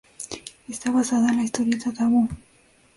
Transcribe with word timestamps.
Está 0.67 0.89
basada 0.89 1.29
en 1.29 1.35
la 1.37 1.43
historieta 1.43 1.91
"¡Tabú! 1.93 2.27